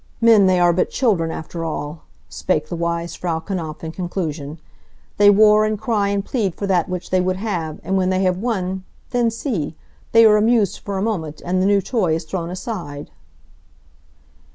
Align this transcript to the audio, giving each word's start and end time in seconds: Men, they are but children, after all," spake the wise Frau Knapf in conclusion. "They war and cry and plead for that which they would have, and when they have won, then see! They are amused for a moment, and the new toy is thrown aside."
Men, 0.19 0.47
they 0.47 0.59
are 0.59 0.73
but 0.73 0.89
children, 0.89 1.29
after 1.29 1.63
all," 1.63 2.05
spake 2.27 2.69
the 2.69 2.75
wise 2.75 3.13
Frau 3.13 3.37
Knapf 3.39 3.83
in 3.83 3.91
conclusion. 3.91 4.57
"They 5.17 5.29
war 5.29 5.63
and 5.63 5.79
cry 5.79 6.07
and 6.07 6.25
plead 6.25 6.55
for 6.55 6.65
that 6.65 6.89
which 6.89 7.11
they 7.11 7.21
would 7.21 7.35
have, 7.35 7.79
and 7.83 7.97
when 7.97 8.09
they 8.09 8.23
have 8.23 8.39
won, 8.39 8.83
then 9.11 9.29
see! 9.29 9.75
They 10.11 10.25
are 10.25 10.37
amused 10.37 10.79
for 10.79 10.97
a 10.97 11.03
moment, 11.03 11.43
and 11.45 11.61
the 11.61 11.67
new 11.67 11.81
toy 11.81 12.15
is 12.15 12.23
thrown 12.23 12.49
aside." 12.49 13.11